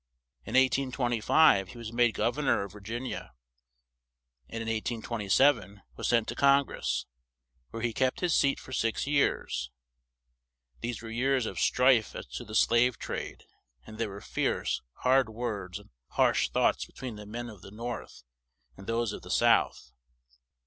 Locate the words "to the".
12.29-12.55